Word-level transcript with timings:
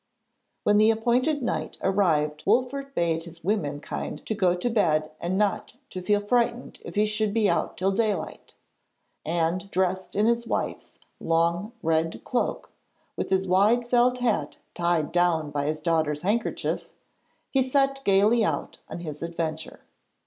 When 0.63 0.79
the 0.79 0.89
appointed 0.89 1.43
night 1.43 1.77
arrived 1.79 2.43
Wolfert 2.47 2.95
bade 2.95 3.21
his 3.25 3.43
women 3.43 3.79
kind 3.79 4.19
go 4.35 4.55
to 4.55 4.67
bed 4.71 5.11
and 5.19 5.37
not 5.37 5.75
to 5.91 6.01
feel 6.01 6.21
frightened 6.25 6.79
if 6.83 6.95
he 6.95 7.05
should 7.05 7.35
be 7.35 7.47
out 7.47 7.77
till 7.77 7.91
daylight; 7.91 8.55
and 9.23 9.69
dressed 9.69 10.15
in 10.15 10.25
his 10.25 10.47
wife's 10.47 10.97
long, 11.19 11.73
red 11.83 12.23
cloak, 12.23 12.71
with 13.15 13.29
his 13.29 13.45
wide 13.47 13.87
felt 13.87 14.17
hat 14.17 14.57
tied 14.73 15.11
down 15.11 15.51
by 15.51 15.65
his 15.67 15.79
daughter's 15.79 16.21
handkerchief, 16.21 16.89
he 17.51 17.61
set 17.61 18.01
gaily 18.03 18.43
out 18.43 18.79
on 18.89 19.01
his 19.01 19.21
adventure. 19.21 19.81